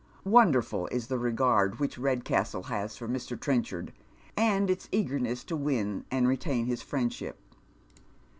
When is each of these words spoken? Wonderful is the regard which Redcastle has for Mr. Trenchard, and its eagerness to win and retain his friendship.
Wonderful 0.25 0.87
is 0.87 1.05
the 1.09 1.19
regard 1.19 1.77
which 1.79 1.99
Redcastle 1.99 2.63
has 2.63 2.97
for 2.97 3.07
Mr. 3.07 3.39
Trenchard, 3.39 3.93
and 4.35 4.67
its 4.67 4.89
eagerness 4.91 5.43
to 5.43 5.55
win 5.55 6.05
and 6.09 6.27
retain 6.27 6.65
his 6.65 6.81
friendship. 6.81 7.37